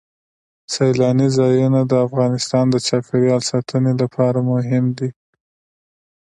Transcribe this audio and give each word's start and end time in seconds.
سیلاني 0.73 1.27
ځایونه 1.37 1.79
د 1.85 1.93
افغانستان 2.07 2.65
د 2.69 2.75
چاپیریال 2.87 3.41
ساتنې 3.51 3.93
لپاره 4.01 4.39
مهم 4.51 4.85
دي. 4.97 5.09